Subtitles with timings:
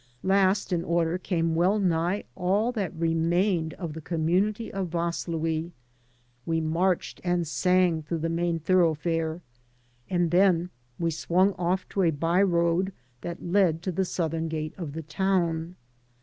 [0.23, 5.73] Last in order came well nigh all that remained of the community of Vaslui.
[6.43, 9.41] We marched and sang through the main thoroughfare,
[10.09, 14.73] and then we swimg off to a by road that led to the southern gate
[14.75, 15.75] of the town.